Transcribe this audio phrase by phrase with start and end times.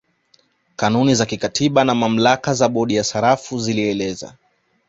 [0.75, 4.35] Kanuni za kikatiba na mamlaka ya bodi ya sarafu zilieleza